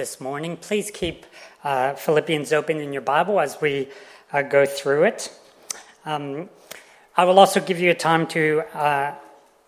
[0.00, 1.26] this morning, please keep
[1.62, 3.86] uh, Philippians open in your Bible as we
[4.32, 5.30] uh, go through it.
[6.06, 6.48] Um,
[7.18, 9.14] I will also give you a time to uh,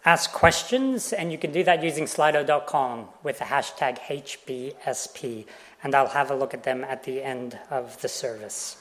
[0.07, 5.45] ask questions, and you can do that using slido.com with the hashtag HBSP,
[5.85, 8.79] and I'll have a look at them at the end of the service.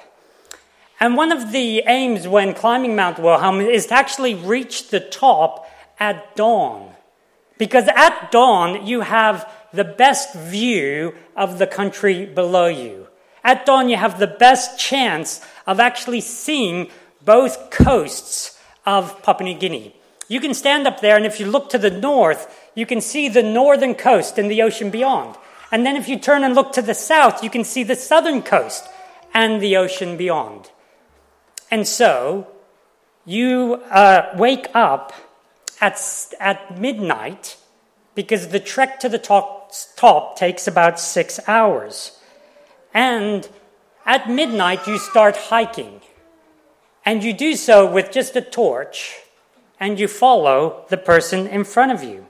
[1.01, 5.69] And one of the aims when climbing Mount Wilhelm is to actually reach the top
[5.99, 6.93] at dawn.
[7.59, 13.09] Because at dawn, you have the best view of the country below you.
[13.45, 16.91] At dawn, you have the best chance of actually seeing
[17.25, 19.95] both coasts of Papua New Guinea.
[20.29, 23.29] You can stand up there, and if you look to the north, you can see
[23.29, 25.37] the northern coast and the ocean beyond.
[25.71, 28.43] And then if you turn and look to the south, you can see the southern
[28.43, 28.85] coast
[29.33, 30.71] and the ocean beyond.
[31.71, 32.49] And so
[33.25, 35.13] you uh, wake up
[35.81, 36.01] at,
[36.41, 37.57] at midnight
[38.15, 42.19] because the trek to the top, top takes about six hours.
[42.95, 43.49] And
[44.07, 46.01] at midnight, you start hiking.
[47.05, 49.17] And you do so with just a torch,
[49.79, 52.27] and you follow the person in front of you.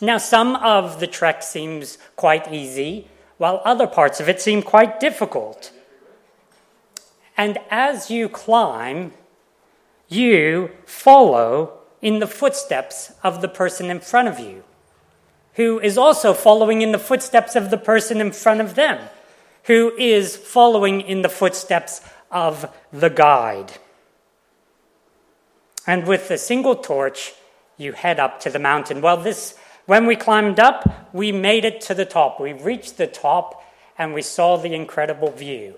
[0.00, 3.08] Now, some of the trek seems quite easy,
[3.38, 5.70] while other parts of it seem quite difficult.
[7.36, 9.12] And as you climb,
[10.08, 14.64] you follow in the footsteps of the person in front of you,
[15.54, 19.08] who is also following in the footsteps of the person in front of them,
[19.64, 23.72] who is following in the footsteps of the guide.
[25.86, 27.32] And with a single torch,
[27.76, 29.00] you head up to the mountain.
[29.00, 29.54] Well, this,
[29.86, 32.40] when we climbed up, we made it to the top.
[32.40, 33.62] We reached the top
[33.98, 35.74] and we saw the incredible view.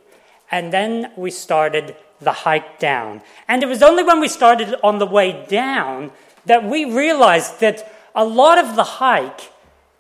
[0.51, 3.23] And then we started the hike down.
[3.47, 6.11] And it was only when we started on the way down
[6.47, 9.53] that we realized that a lot of the hike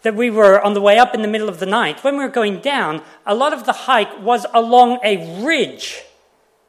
[0.02, 2.24] that we were on the way up in the middle of the night, when we
[2.24, 6.02] were going down, a lot of the hike was along a ridge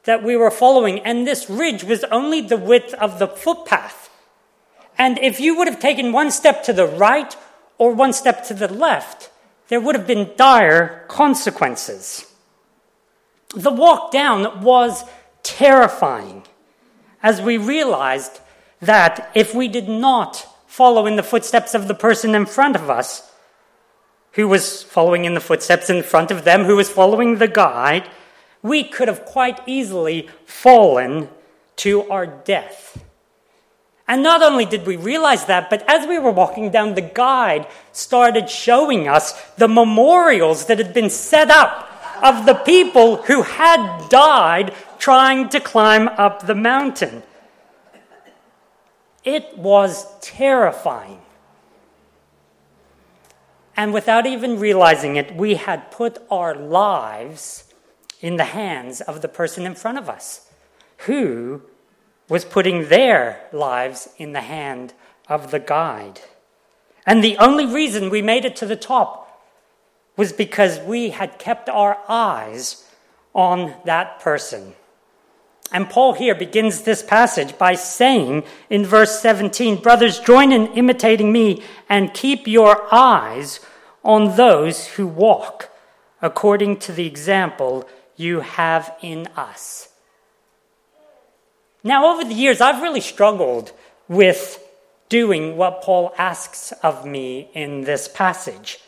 [0.04, 1.00] that we were following.
[1.00, 4.10] And this ridge was only the width of the footpath.
[4.98, 7.34] And if you would have taken one step to the right
[7.78, 9.30] or one step to the left,
[9.68, 12.26] there would have been dire consequences.
[13.54, 15.04] The walk down was
[15.42, 16.42] terrifying
[17.22, 18.40] as we realized
[18.80, 22.88] that if we did not follow in the footsteps of the person in front of
[22.88, 23.30] us,
[24.32, 28.08] who was following in the footsteps in front of them, who was following the guide,
[28.62, 31.28] we could have quite easily fallen
[31.76, 33.04] to our death.
[34.06, 37.66] And not only did we realize that, but as we were walking down, the guide
[37.92, 41.88] started showing us the memorials that had been set up
[42.22, 47.22] of the people who had died trying to climb up the mountain.
[49.24, 51.20] It was terrifying.
[53.76, 57.72] And without even realizing it, we had put our lives
[58.20, 60.50] in the hands of the person in front of us
[61.06, 61.62] who
[62.28, 64.92] was putting their lives in the hand
[65.28, 66.20] of the guide.
[67.06, 69.42] And the only reason we made it to the top
[70.16, 72.86] was because we had kept our eyes
[73.32, 74.74] on that person.
[75.72, 81.32] And Paul here begins this passage by saying in verse 17, Brothers, join in imitating
[81.32, 83.60] me and keep your eyes
[84.02, 85.70] on those who walk
[86.22, 89.88] according to the example you have in us.
[91.82, 93.72] Now, over the years, I've really struggled
[94.08, 94.62] with
[95.08, 98.78] doing what Paul asks of me in this passage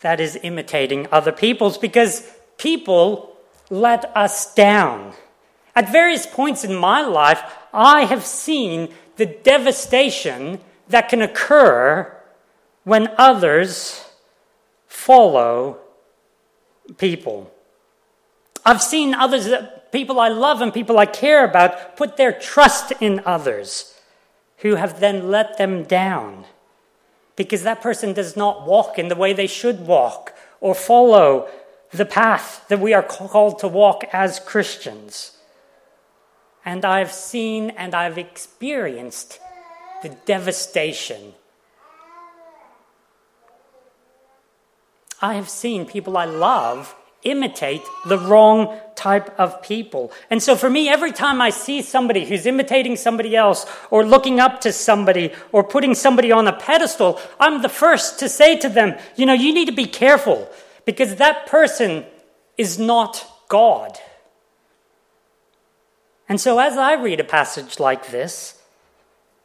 [0.00, 3.34] that is imitating other people's because people
[3.70, 5.14] let us down.
[5.76, 7.42] At various points in my life,
[7.72, 12.12] I have seen the devastation that can occur
[12.84, 14.04] when others
[14.86, 15.78] follow
[16.98, 17.50] people.
[18.64, 22.92] I've seen others, uh, people I love and people I care about, put their trust
[23.00, 23.94] in others
[24.58, 26.44] who have then let them down
[27.36, 31.48] because that person does not walk in the way they should walk or follow
[31.90, 35.33] the path that we are called to walk as Christians
[36.64, 39.40] and I've seen and I've experienced
[40.02, 41.34] the devastation.
[45.20, 46.94] I have seen people I love
[47.24, 50.12] imitate the wrong type of people.
[50.30, 54.40] And so for me, every time I see somebody who's imitating somebody else or looking
[54.40, 58.68] up to somebody or putting somebody on a pedestal, I'm the first to say to
[58.68, 60.48] them, you know, you need to be careful
[60.84, 62.04] because that person
[62.58, 63.98] is not God.
[66.28, 68.60] And so as I read a passage like this,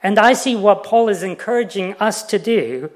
[0.02, 2.92] and I see what Paul is encouraging us to do,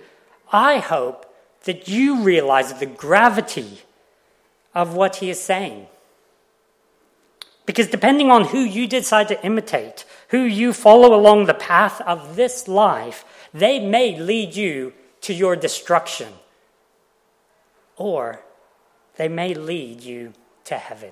[0.51, 1.25] I hope
[1.63, 3.81] that you realize the gravity
[4.73, 5.87] of what he is saying.
[7.65, 12.35] Because depending on who you decide to imitate, who you follow along the path of
[12.35, 16.33] this life, they may lead you to your destruction.
[17.95, 18.41] Or
[19.15, 20.33] they may lead you
[20.65, 21.11] to heaven.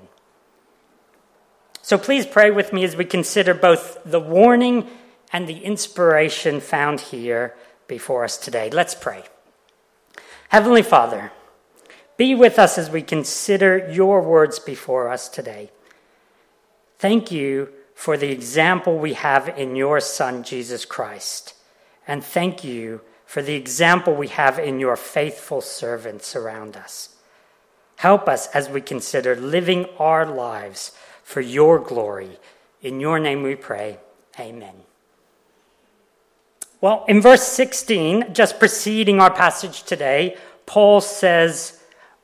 [1.81, 4.88] So please pray with me as we consider both the warning
[5.33, 7.56] and the inspiration found here
[7.88, 8.69] before us today.
[8.69, 9.24] Let's pray.
[10.50, 11.31] Heavenly Father,
[12.18, 15.72] be with us as we consider your words before us today.
[17.00, 21.56] Thank you for the example we have in your Son, Jesus Christ.
[22.07, 27.16] And thank you for the example we have in your faithful servants around us.
[27.95, 30.92] Help us as we consider living our lives
[31.23, 32.39] for your glory.
[32.81, 34.00] In your name we pray.
[34.39, 34.73] Amen.
[36.79, 41.79] Well, in verse 16, just preceding our passage today, Paul says,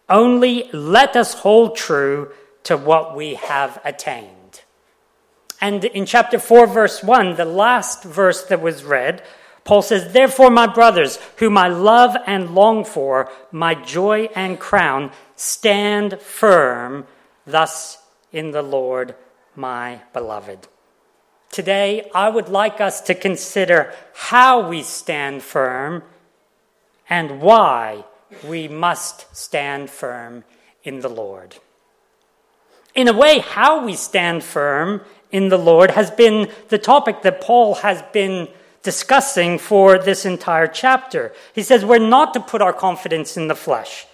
[0.10, 2.32] only let us hold true
[2.64, 4.62] to what we have attained.
[5.60, 9.24] And in chapter 4, verse 1, the last verse that was read,
[9.64, 15.12] Paul says, Therefore, my brothers, whom I love and long for, my joy and crown,
[15.36, 17.06] stand firm
[17.46, 17.98] thus
[18.38, 19.16] in the Lord,
[19.56, 20.68] my beloved.
[21.52, 26.04] Today, I would like us to consider how we stand firm
[27.10, 28.06] and why
[28.48, 30.44] we must stand firm
[30.84, 31.56] in the Lord.
[32.94, 35.02] In a way, how we stand firm
[35.32, 38.48] in the Lord has been the topic that Paul has been
[38.84, 41.34] discussing for this entire chapter.
[41.54, 44.06] He says we're not to put our confidence in the flesh,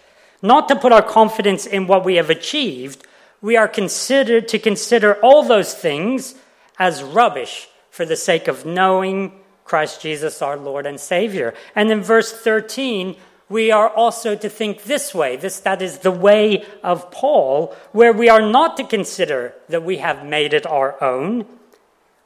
[0.42, 3.06] not to put our confidence in what we have achieved.
[3.44, 6.36] We are considered to consider all those things
[6.80, 9.34] as rubbish for the sake of knowing
[9.66, 11.54] Christ Jesus our Lord and Savior.
[11.76, 13.18] And in verse 13,
[13.50, 15.36] we are also to think this way.
[15.36, 19.98] This, that is the way of Paul, where we are not to consider that we
[19.98, 21.46] have made it our own.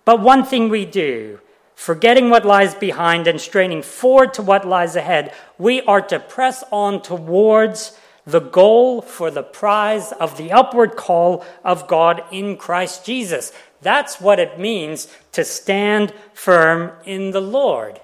[0.05, 1.39] But one thing we do,
[1.73, 6.63] forgetting what lies behind and straining forward to what lies ahead, we are to press
[6.71, 13.05] on towards the goal for the prize of the upward call of God in Christ
[13.05, 13.53] Jesus.
[13.81, 18.01] That's what it means to stand firm in the Lord.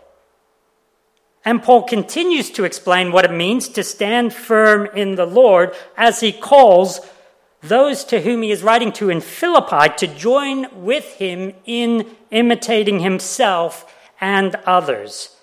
[1.43, 6.21] And Paul continues to explain what it means to stand firm in the Lord as
[6.21, 7.01] he calls
[7.61, 13.01] those to whom he is writing to in Philippi to join with him in imitating
[13.01, 15.35] himself and others.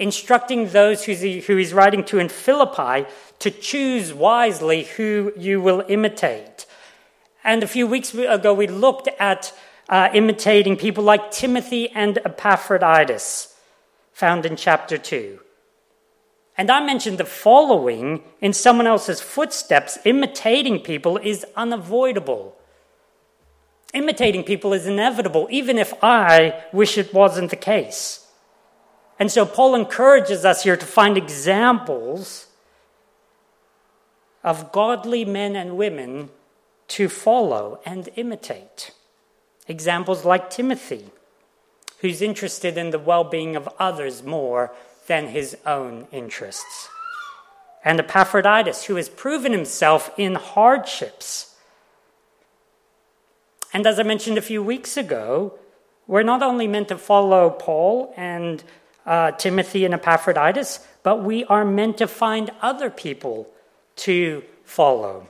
[0.00, 3.06] Instructing those who he's writing to in Philippi
[3.38, 6.66] to choose wisely who you will imitate.
[7.44, 9.52] And a few weeks ago, we looked at
[9.90, 13.54] uh, imitating people like Timothy and Epaphroditus
[14.12, 15.38] found in chapter 2.
[16.56, 22.56] And I mentioned the following in someone else's footsteps, imitating people is unavoidable.
[23.92, 28.26] Imitating people is inevitable, even if I wish it wasn't the case.
[29.20, 32.48] And so Paul encourages us here to find examples
[34.42, 36.30] of godly men and women
[36.88, 38.90] to follow and imitate.
[39.68, 41.10] Examples like Timothy
[42.00, 44.72] who's interested in the well being of others more
[45.06, 46.88] than his own interests.
[47.84, 51.54] And Epaphroditus, who has proven himself in hardships.
[53.72, 55.58] And as I mentioned a few weeks ago,
[56.06, 58.64] we're not only meant to follow Paul and
[59.10, 63.50] uh, Timothy and Epaphroditus, but we are meant to find other people
[63.96, 65.26] to follow.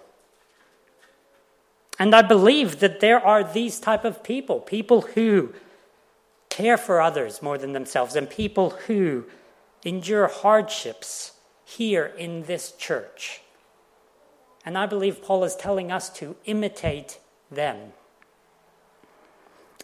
[1.99, 5.55] And I believe that there are these type of people, people who
[6.51, 9.25] care for others more than themselves, and people who
[9.83, 11.33] endure hardships
[11.65, 13.41] here in this church.
[14.63, 17.19] And I believe Paul is telling us to imitate
[17.51, 17.95] them.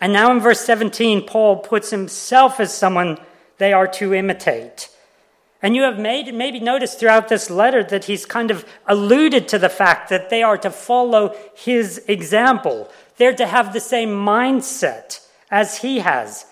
[0.03, 3.19] And now in verse 17, Paul puts himself as someone
[3.59, 4.89] they are to imitate.
[5.63, 9.59] And you have made, maybe noticed throughout this letter that he's kind of alluded to
[9.59, 12.91] the fact that they are to follow his example.
[13.17, 16.47] They're to have the same mindset as he has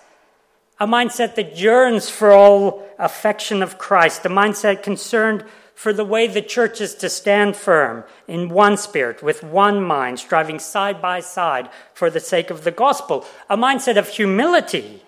[0.79, 6.27] a mindset that yearns for all affection of Christ, a mindset concerned for the way
[6.27, 11.19] the church is to stand firm in one spirit, with one mind, striving side by
[11.19, 13.25] side for the sake of the gospel.
[13.49, 15.01] A mindset of humility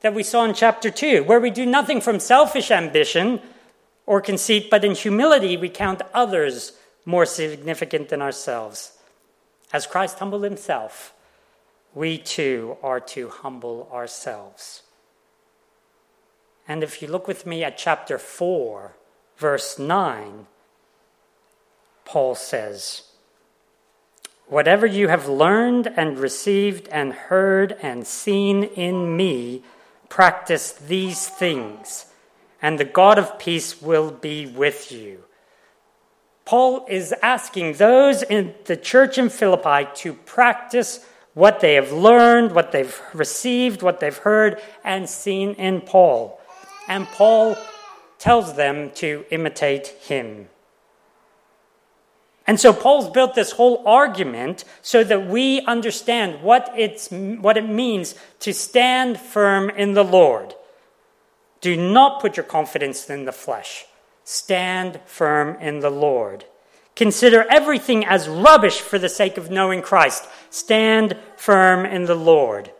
[0.00, 3.40] that we saw in chapter 2, where we do nothing from selfish ambition
[4.06, 6.72] or conceit, but in humility we count others
[7.04, 8.92] more significant than ourselves.
[9.72, 11.12] As Christ humbled himself,
[11.94, 14.82] we too are to humble ourselves.
[16.68, 18.92] And if you look with me at chapter 4,
[19.36, 20.46] verse 9,
[22.04, 23.02] Paul says,
[24.46, 29.62] Whatever you have learned and received and heard and seen in me,
[30.16, 32.06] practice these things,
[32.62, 35.22] and the God of peace will be with you.
[36.46, 41.04] Paul is asking those in the church in Philippi to practice
[41.34, 46.40] what they have learned, what they've received, what they've heard and seen in Paul.
[46.88, 47.54] And Paul
[48.18, 50.48] tells them to imitate him.
[52.46, 57.68] And so Paul's built this whole argument so that we understand what, it's, what it
[57.68, 60.54] means to stand firm in the Lord.
[61.60, 63.86] Do not put your confidence in the flesh.
[64.22, 66.44] Stand firm in the Lord.
[66.94, 70.26] Consider everything as rubbish for the sake of knowing Christ.
[70.48, 72.70] Stand firm in the Lord.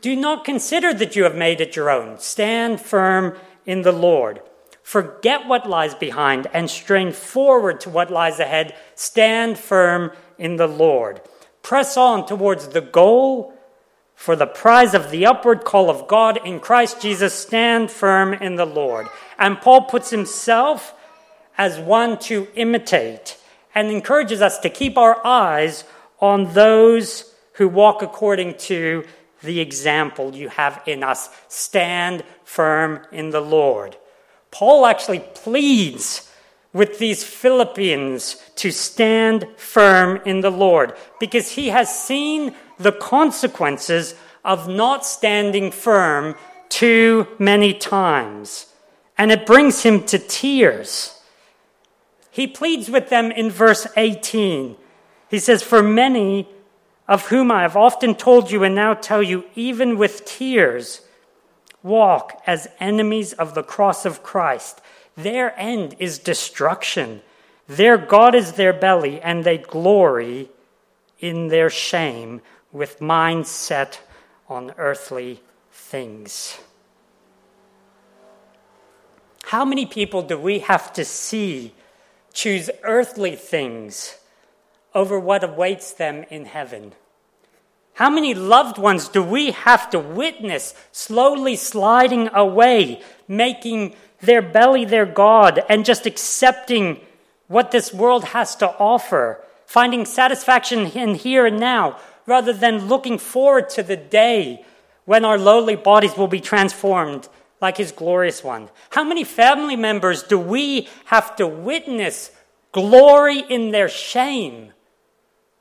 [0.00, 2.18] Do not consider that you have made it your own.
[2.18, 4.40] Stand firm in the Lord.
[4.82, 8.74] Forget what lies behind and strain forward to what lies ahead.
[8.94, 11.20] Stand firm in the Lord.
[11.62, 13.54] Press on towards the goal
[14.14, 17.34] for the prize of the upward call of God in Christ Jesus.
[17.34, 19.06] Stand firm in the Lord.
[19.38, 20.94] And Paul puts himself
[21.56, 23.38] as one to imitate
[23.74, 25.84] and encourages us to keep our eyes
[26.20, 29.04] on those who walk according to
[29.42, 31.28] the example you have in us.
[31.48, 33.96] Stand firm in the Lord.
[34.52, 36.30] Paul actually pleads
[36.72, 44.14] with these Philippians to stand firm in the Lord because he has seen the consequences
[44.44, 46.36] of not standing firm
[46.68, 48.66] too many times.
[49.18, 51.18] And it brings him to tears.
[52.30, 54.76] He pleads with them in verse 18.
[55.30, 56.48] He says, For many
[57.08, 61.02] of whom I have often told you and now tell you, even with tears,
[61.82, 64.80] walk as enemies of the cross of Christ.
[65.16, 67.22] Their end is destruction.
[67.66, 70.48] Their God is their belly, and they glory
[71.18, 72.40] in their shame
[72.72, 74.00] with minds set
[74.48, 76.58] on earthly things.
[79.44, 81.74] How many people do we have to see
[82.32, 84.18] choose earthly things
[84.94, 86.94] over what awaits them in heaven?
[87.94, 94.84] How many loved ones do we have to witness slowly sliding away, making their belly
[94.84, 97.00] their God, and just accepting
[97.48, 103.18] what this world has to offer, finding satisfaction in here and now, rather than looking
[103.18, 104.64] forward to the day
[105.04, 107.28] when our lowly bodies will be transformed
[107.60, 108.70] like his glorious one?
[108.90, 112.30] How many family members do we have to witness
[112.72, 114.72] glory in their shame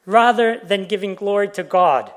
[0.06, 2.12] rather than giving glory to God?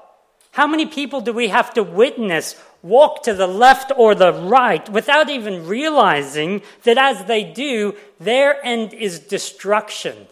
[0.55, 4.89] How many people do we have to witness walk to the left or the right
[4.89, 10.29] without even realizing that as they do, their end is destruction?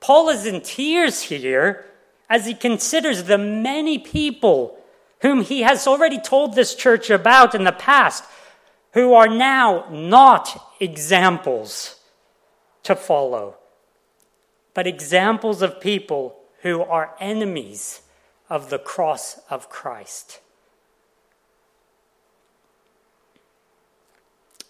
[0.00, 1.86] Paul is in tears here
[2.28, 4.78] as he considers the many people
[5.22, 8.24] whom he has already told this church about in the past
[8.92, 11.98] who are now not examples
[12.82, 13.56] to follow,
[14.74, 18.02] but examples of people who are enemies
[18.48, 20.40] of the cross of Christ.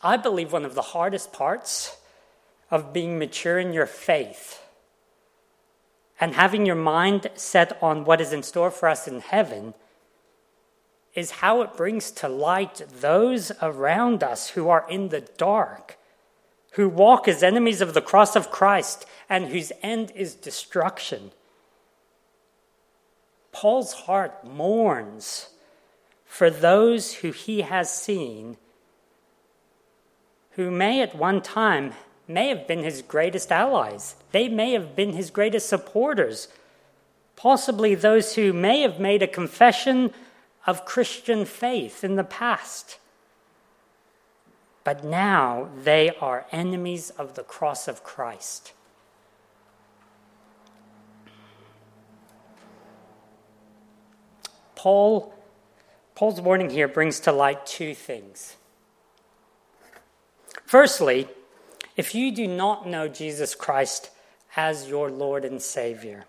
[0.02, 1.96] I believe one of the hardest parts
[2.70, 4.62] of being mature in your faith
[6.20, 9.74] and having your mind set on what is in store for us in heaven
[11.14, 15.98] is how it brings to light those around us who are in the dark,
[16.72, 21.32] who walk as enemies of the cross of Christ, and whose end is destruction.
[23.56, 25.48] Paul's heart mourns
[26.26, 28.58] for those who he has seen
[30.56, 31.94] who may at one time
[32.28, 34.16] may have been his greatest allies.
[34.32, 36.48] They may have been his greatest supporters.
[37.34, 40.12] Possibly those who may have made a confession
[40.66, 42.98] of Christian faith in the past.
[44.84, 48.74] But now they are enemies of the cross of Christ.
[54.86, 55.34] Paul,
[56.14, 58.54] Paul's warning here brings to light two things.
[60.64, 61.26] Firstly,
[61.96, 64.10] If you do not know Jesus Christ
[64.54, 66.26] as your Lord and Savior,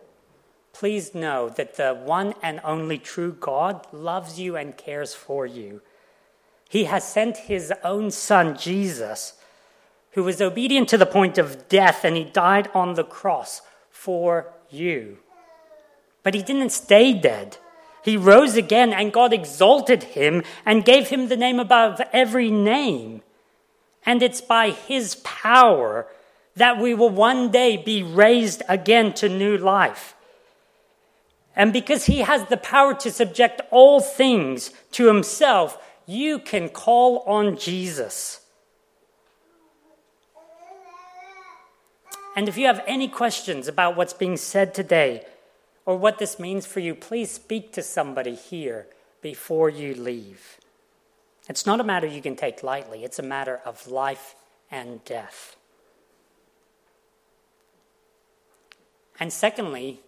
[0.73, 5.83] please know that the one and only true God loves you and cares for you.
[6.67, 9.33] He has sent his own Son, Jesus,
[10.13, 13.61] who was obedient to the point of death, and he died on the cross
[13.91, 15.19] for you.
[16.23, 17.57] But he didn't stay dead.
[18.07, 23.21] He rose again, and God exalted him and gave him the name above every name.
[24.05, 26.07] And it's by his power
[26.55, 30.15] that we will one day be raised again to new life.
[31.53, 37.19] And because he has the power to subject all things to himself, you can call
[37.27, 38.39] on Jesus.
[42.37, 45.25] And if you have any questions about what's being said today
[45.87, 48.87] or what this means for you, please speak to somebody here
[49.21, 50.57] before you leave.
[51.47, 54.35] It's not a matter you can take lightly, it's a matter of life
[54.69, 55.55] and death.
[59.17, 60.01] And secondly,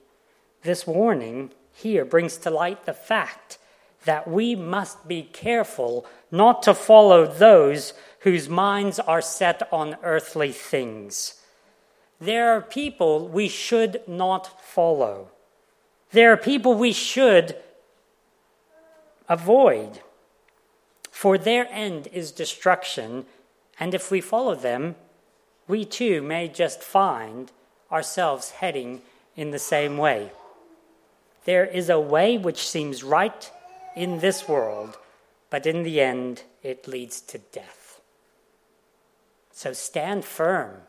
[0.63, 3.57] this warning here brings to light the fact
[4.03, 10.51] that we must be careful not to follow those whose minds are set on earthly
[10.51, 11.35] things.
[12.19, 15.29] There are people we should not follow.
[16.11, 17.55] There are people we should
[19.27, 20.01] avoid.
[21.11, 23.25] For their end is destruction,
[23.79, 24.95] and if we follow them,
[25.67, 27.51] we too may just find
[27.91, 29.01] ourselves heading
[29.35, 30.31] in the same way.
[31.45, 33.51] There is a way which seems right
[33.95, 34.97] in this world,
[35.49, 38.01] but in the end it leads to death.
[39.51, 40.83] So stand firm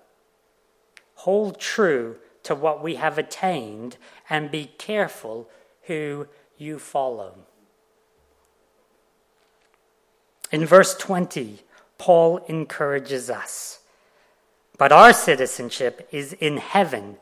[1.20, 3.96] hold true to what we have attained
[4.28, 5.48] and be careful
[5.82, 7.34] who you follow.
[10.50, 11.60] In verse 20,
[11.98, 13.80] Paul encourages us.
[14.78, 17.18] But our citizenship is in heaven,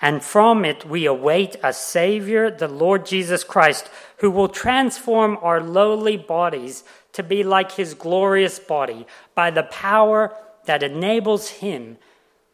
[0.00, 5.60] and from it we await a Savior, the Lord Jesus Christ, who will transform our
[5.60, 10.32] lowly bodies to be like his glorious body by the power
[10.66, 11.98] that enables him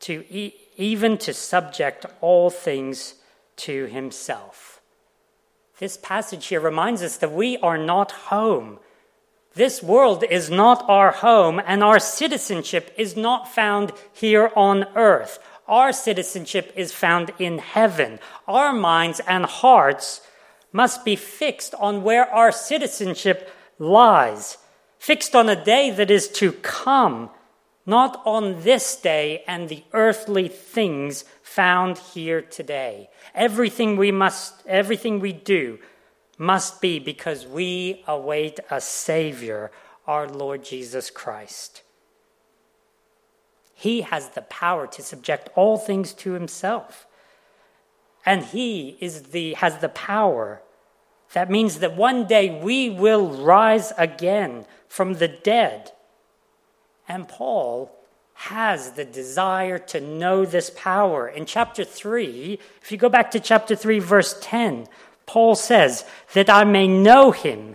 [0.00, 3.14] to eat even to subject all things
[3.56, 4.80] to himself.
[5.78, 8.78] This passage here reminds us that we are not home.
[9.54, 15.38] This world is not our home, and our citizenship is not found here on earth.
[15.66, 18.18] Our citizenship is found in heaven.
[18.46, 20.20] Our minds and hearts
[20.72, 24.58] must be fixed on where our citizenship lies,
[24.98, 27.30] fixed on a day that is to come
[27.90, 33.10] not on this day and the earthly things found here today.
[33.34, 35.78] Everything we must, everything we do
[36.38, 39.72] must be because we await a Savior,
[40.06, 41.82] our Lord Jesus Christ.
[43.74, 47.06] He has the power to subject all things to himself.
[48.24, 50.62] And he is the, has the power.
[51.32, 55.92] That means that one day we will rise again from the dead
[57.10, 57.90] and Paul
[58.34, 61.26] has the desire to know this power.
[61.26, 64.86] In chapter 3, if you go back to chapter 3, verse 10,
[65.26, 67.74] Paul says, That I may know him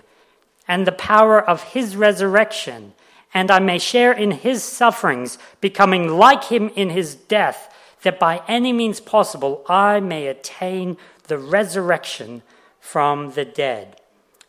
[0.70, 2.94] and the power of his resurrection,
[3.34, 8.42] and I may share in his sufferings, becoming like him in his death, that by
[8.48, 10.96] any means possible I may attain
[11.28, 12.42] the resurrection
[12.80, 14.00] from the dead.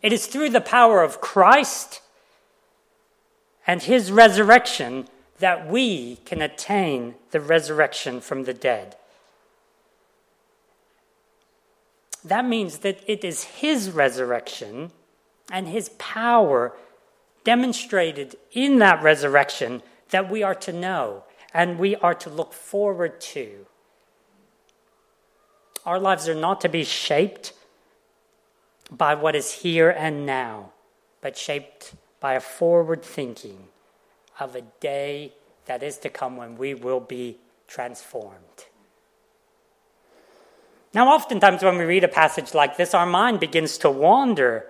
[0.01, 2.03] It is through the power of Christ
[3.67, 8.97] and his resurrection that we can attain the resurrection from the dead.
[12.25, 14.91] That means that it is his resurrection
[15.51, 16.73] and his power
[17.45, 21.25] demonstrated in that resurrection that we are to know
[21.55, 23.67] and we are to look forward to.
[25.85, 27.53] Our lives are not to be shaped
[28.91, 30.73] by what is here and now,
[31.21, 33.69] but shaped by a forward thinking
[34.39, 35.33] of a day
[35.67, 38.67] that is to come when we will be transformed.
[40.95, 44.67] Now, oftentimes when we read a passage like this, our mind begins to wander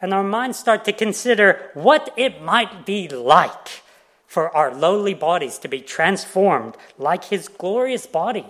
[0.00, 3.82] and our minds start to consider what it might be like
[4.26, 8.46] for our lowly bodies to be transformed like his glorious body.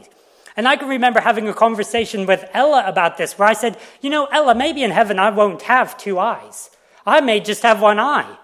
[0.56, 4.10] And I can remember having a conversation with Ella about this where I said, You
[4.10, 6.70] know, Ella, maybe in heaven I won't have two eyes.
[7.10, 8.36] I may just have one eye,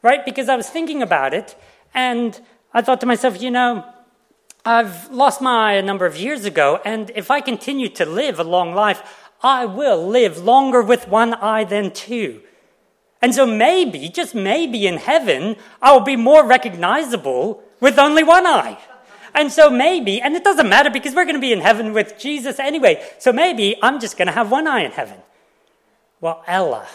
[0.00, 0.24] right?
[0.24, 1.56] Because I was thinking about it
[1.92, 2.40] and
[2.72, 3.84] I thought to myself, you know,
[4.64, 8.40] I've lost my eye a number of years ago, and if I continue to live
[8.40, 12.42] a long life, I will live longer with one eye than two.
[13.22, 18.78] And so maybe, just maybe in heaven, I'll be more recognizable with only one eye.
[19.34, 22.18] And so maybe, and it doesn't matter because we're going to be in heaven with
[22.18, 23.04] Jesus anyway.
[23.18, 25.18] So maybe I'm just going to have one eye in heaven.
[26.20, 26.88] Well, Ella,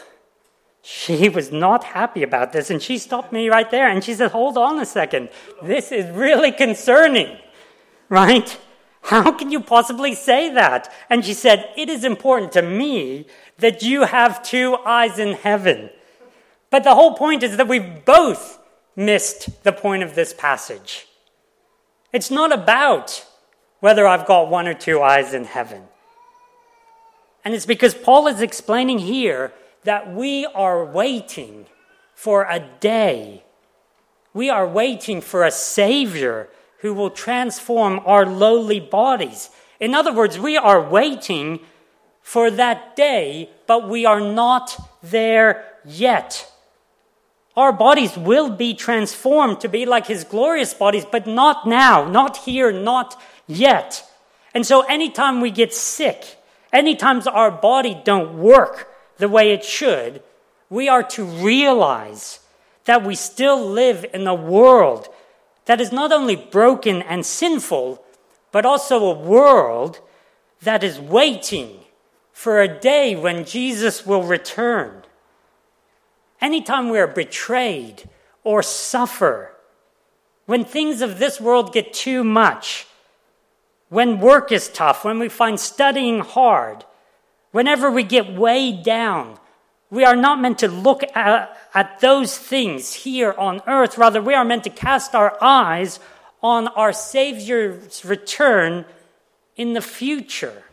[0.81, 4.31] she was not happy about this and she stopped me right there and she said,
[4.31, 5.29] Hold on a second.
[5.61, 7.37] This is really concerning,
[8.09, 8.59] right?
[9.03, 10.91] How can you possibly say that?
[11.09, 15.89] And she said, It is important to me that you have two eyes in heaven.
[16.69, 18.59] But the whole point is that we've both
[18.95, 21.07] missed the point of this passage.
[22.13, 23.25] It's not about
[23.79, 25.83] whether I've got one or two eyes in heaven.
[27.43, 29.51] And it's because Paul is explaining here
[29.83, 31.65] that we are waiting
[32.13, 33.43] for a day.
[34.33, 39.49] We are waiting for a Savior who will transform our lowly bodies.
[39.79, 41.59] In other words, we are waiting
[42.21, 46.51] for that day, but we are not there yet.
[47.57, 52.37] Our bodies will be transformed to be like his glorious bodies, but not now, not
[52.37, 54.07] here, not yet.
[54.53, 56.37] And so anytime we get sick,
[56.71, 60.21] anytime our body don't work the way it should,
[60.69, 62.39] we are to realize
[62.85, 65.07] that we still live in a world
[65.65, 68.03] that is not only broken and sinful,
[68.51, 69.99] but also a world
[70.61, 71.79] that is waiting
[72.33, 75.03] for a day when Jesus will return.
[76.39, 78.09] Anytime we are betrayed
[78.43, 79.51] or suffer,
[80.45, 82.87] when things of this world get too much,
[83.89, 86.85] when work is tough, when we find studying hard,
[87.51, 89.37] whenever we get weighed down,
[89.89, 93.97] we are not meant to look at, at those things here on earth.
[93.97, 95.99] Rather, we are meant to cast our eyes
[96.41, 98.85] on our Savior's return
[99.55, 100.63] in the future.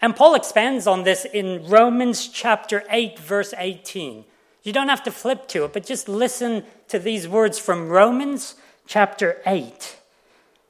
[0.00, 4.24] And Paul expands on this in Romans chapter 8, verse 18.
[4.62, 8.54] You don't have to flip to it, but just listen to these words from Romans
[8.86, 9.96] chapter 8.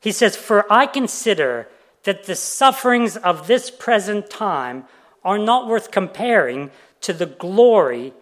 [0.00, 1.68] He says, For I consider
[2.04, 4.84] that the sufferings of this present time
[5.24, 8.12] are not worth comparing to the glory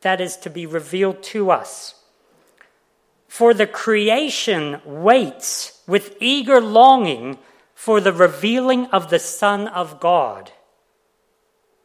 [0.00, 1.94] that is to be revealed to us.
[3.28, 7.38] For the creation waits with eager longing
[7.74, 10.50] for the revealing of the Son of God.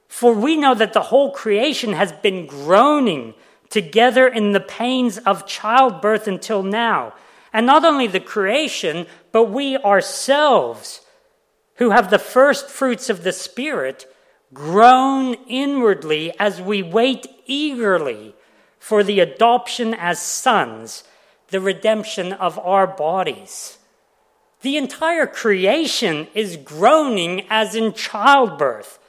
[0.08, 3.34] For we know that the whole creation has been groaning
[3.70, 7.14] together in the pains of childbirth until now.
[7.52, 11.02] And not only the creation, but we ourselves,
[11.76, 14.06] who have the first fruits of the Spirit,
[14.54, 18.36] groan inwardly as we wait eagerly
[18.80, 21.04] for the adoption as sons,
[21.50, 23.78] the redemption of our bodies.
[24.62, 29.00] The entire creation is groaning as in childbirth.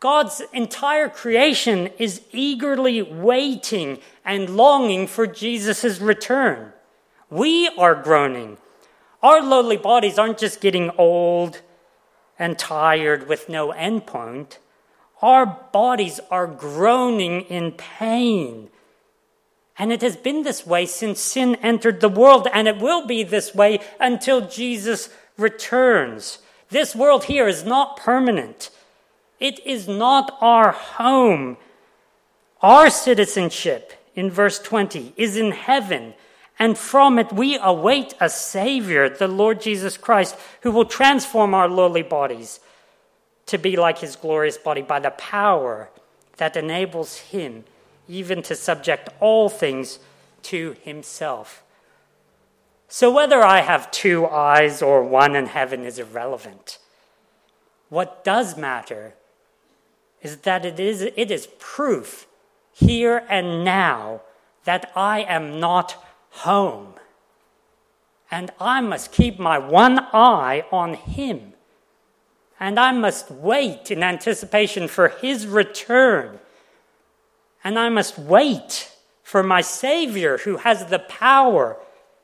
[0.00, 6.72] God's entire creation is eagerly waiting and longing for Jesus' return.
[7.30, 8.58] We are groaning.
[9.22, 11.62] Our lowly bodies aren't just getting old
[12.38, 14.58] and tired with no endpoint.
[15.20, 18.70] Our bodies are groaning in pain.
[19.78, 23.22] And it has been this way since sin entered the world, and it will be
[23.22, 26.38] this way until Jesus returns.
[26.70, 28.70] This world here is not permanent.
[29.40, 31.56] It is not our home.
[32.60, 36.14] Our citizenship, in verse 20, is in heaven,
[36.58, 41.68] and from it we await a Savior, the Lord Jesus Christ, who will transform our
[41.68, 42.60] lowly bodies
[43.46, 45.88] to be like his glorious body by the power
[46.36, 47.64] that enables him
[48.08, 49.98] even to subject all things
[50.42, 51.62] to himself.
[52.88, 56.78] So, whether I have two eyes or one in heaven is irrelevant.
[57.90, 59.14] What does matter
[60.22, 62.26] is that it is, it is proof
[62.72, 64.22] here and now
[64.64, 66.02] that I am not
[66.38, 66.94] home.
[68.30, 71.54] And I must keep my one eye on Him.
[72.60, 76.38] And I must wait in anticipation for His return.
[77.64, 81.76] And I must wait for my Savior who has the power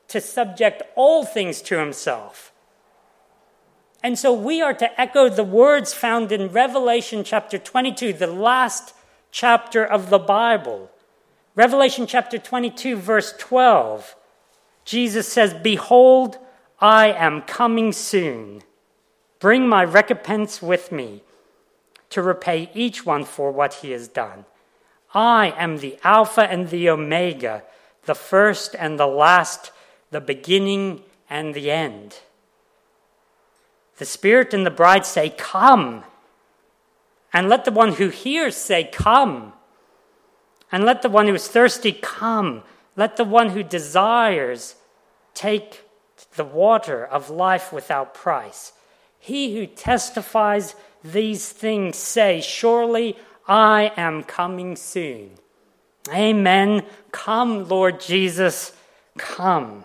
[0.07, 2.51] to subject all things to Himself.
[4.03, 8.93] And so we are to echo the words found in Revelation chapter 22, the last
[9.31, 10.91] chapter of the Bible.
[11.55, 14.15] Revelation chapter 22, verse 12.
[14.83, 16.37] Jesus says, Behold,
[16.79, 18.61] I am coming soon.
[19.39, 21.23] Bring my recompense with me
[22.09, 24.45] to repay each one for what he has done.
[25.13, 27.63] I am the Alpha and the Omega,
[28.03, 29.71] the first and the last,
[30.11, 32.19] the beginning and the end.
[33.97, 36.03] The Spirit and the bride say, Come.
[37.31, 39.53] And let the one who hears say, Come.
[40.71, 42.63] And let the one who is thirsty come.
[42.95, 44.75] Let the one who desires
[45.33, 45.81] take
[46.35, 48.73] the water of life without price.
[49.19, 55.31] He who testifies these things say, Surely I am coming soon.
[56.13, 56.83] Amen.
[57.11, 58.73] Come, Lord Jesus,
[59.17, 59.83] come.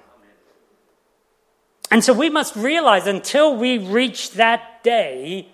[1.91, 5.49] And so we must realize until we reach that day,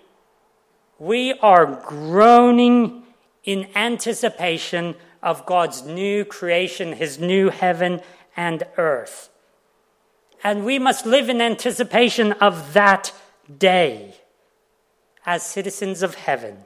[0.99, 3.03] we are groaning
[3.43, 4.95] in anticipation
[5.27, 7.99] of God's new creation, his new heaven
[8.37, 9.29] and earth.
[10.41, 13.11] And we must live in anticipation of that
[13.59, 14.15] day
[15.25, 16.59] as citizens of heaven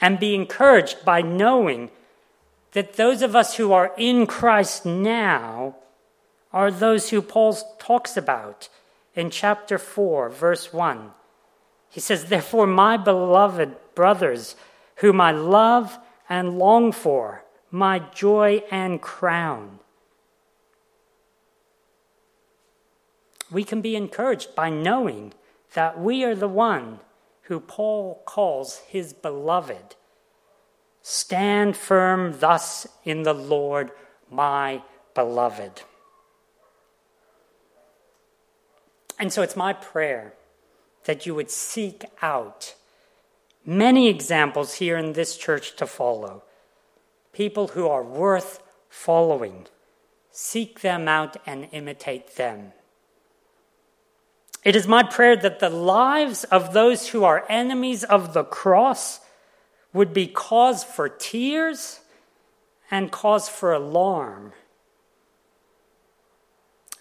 [0.00, 1.90] and be encouraged by knowing
[2.72, 5.76] that those of us who are in Christ now
[6.50, 8.70] are those who Paul talks about
[9.14, 11.10] in chapter 4, verse 1.
[11.90, 14.56] He says, Therefore, my beloved brothers,
[14.96, 15.98] whom I love
[16.34, 19.78] and long for, my joy and crown.
[23.52, 25.32] We can be encouraged by knowing
[25.74, 26.98] that we are the one
[27.42, 29.94] who Paul calls his beloved.
[31.02, 33.92] Stand firm thus in the Lord,
[34.28, 34.82] my
[35.14, 35.82] beloved.
[39.20, 40.34] And so it's my prayer
[41.04, 42.74] that you would seek out
[43.64, 46.42] many examples here in this church to follow.
[47.32, 49.66] People who are worth following.
[50.30, 52.72] Seek them out and imitate them.
[54.64, 59.20] It is my prayer that the lives of those who are enemies of the cross
[59.92, 62.00] would be cause for tears
[62.90, 64.52] and cause for alarm.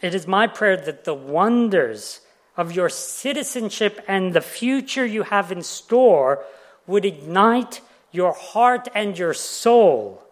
[0.01, 2.19] It is my prayer that the wonders
[2.55, 6.43] of your citizenship and the future you have in store
[6.85, 10.23] would ignite your heart and your soul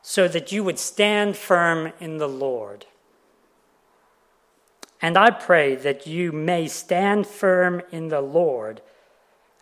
[0.00, 2.86] so that you would stand firm in the Lord.
[5.00, 8.80] And I pray that you may stand firm in the Lord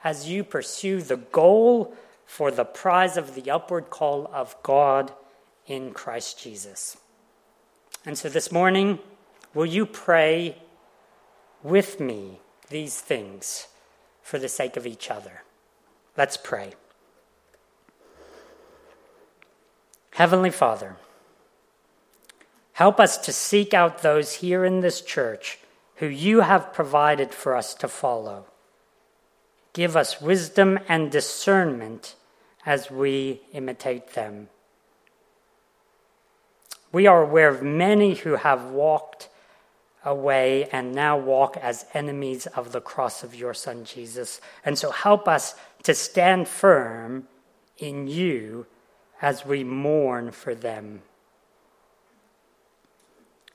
[0.05, 1.95] as you pursue the goal
[2.27, 5.13] for the prize of the upward call of God
[5.67, 6.97] in Christ Jesus.
[8.07, 8.99] And so this morning,
[9.53, 10.57] will you pray
[11.63, 13.69] with me these things
[14.23, 15.43] for the sake of each other?
[16.17, 16.73] Let's pray.
[20.13, 20.97] Heavenly Father,
[22.81, 25.59] Help us to seek out those here in this church
[25.97, 28.47] who you have provided for us to follow.
[29.75, 32.15] Give us wisdom and discernment
[32.65, 34.49] as we imitate them.
[36.91, 39.29] We are aware of many who have walked
[40.05, 44.41] away and now walk as enemies of the cross of your Son Jesus.
[44.65, 47.27] And so help us to stand firm
[47.79, 48.67] in you
[49.21, 51.03] as we mourn for them.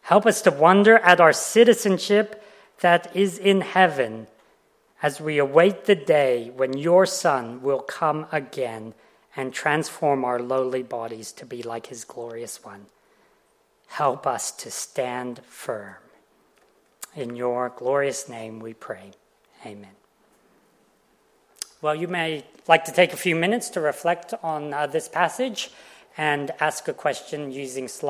[0.01, 2.43] Help us to wonder at our citizenship
[2.81, 4.27] that is in heaven
[5.01, 8.93] as we await the day when your Son will come again
[9.35, 12.85] and transform our lowly bodies to be like his glorious one.
[13.87, 16.04] Help us to stand firm.
[17.15, 19.11] In your glorious name we pray.
[19.65, 19.91] Amen.
[21.81, 25.71] Well, you may like to take a few minutes to reflect on uh, this passage
[26.17, 28.03] and ask a question using Slido.